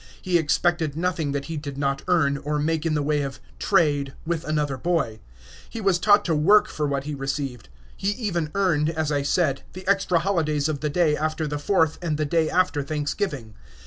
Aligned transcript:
He 0.19 0.39
expected 0.39 0.97
nothing 0.97 1.31
that 1.31 1.45
he 1.45 1.57
did 1.57 1.77
not 1.77 2.01
earn, 2.07 2.37
or 2.39 2.57
make 2.57 2.87
in 2.87 2.95
the 2.95 3.03
way 3.03 3.21
of 3.21 3.39
"trade" 3.59 4.15
with 4.25 4.43
another 4.45 4.75
boy. 4.75 5.19
He 5.69 5.79
was 5.79 5.99
taught 5.99 6.25
to 6.25 6.33
work 6.33 6.67
for 6.67 6.87
what 6.87 7.03
he 7.03 7.13
received. 7.13 7.69
He 7.95 8.09
even 8.13 8.49
earned, 8.55 8.89
as 8.89 9.11
I 9.11 9.21
said, 9.21 9.61
the 9.73 9.87
extra 9.87 10.17
holidays 10.17 10.67
of 10.67 10.79
the 10.79 10.89
day 10.89 11.15
after 11.15 11.45
the 11.45 11.59
Fourth 11.59 11.99
and 12.01 12.17
the 12.17 12.25
day 12.25 12.49
after 12.49 12.81
Thanksgiving. 12.81 13.53